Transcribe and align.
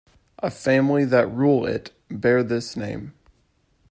A 0.39 0.49
family 0.49 1.05
that 1.05 1.27
rule 1.31 1.63
it 1.67 1.91
bear 2.09 2.41
this 2.41 2.75
name. 2.75 3.13